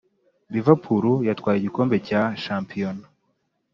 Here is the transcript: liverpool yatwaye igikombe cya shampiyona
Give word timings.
liverpool 0.53 1.05
yatwaye 1.27 1.57
igikombe 1.59 1.95
cya 2.07 2.21
shampiyona 2.43 3.05